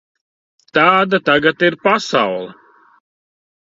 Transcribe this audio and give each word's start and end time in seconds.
Tāda 0.77 1.21
tagad 1.29 1.69
ir 1.71 1.79
pasaule. 1.87 2.53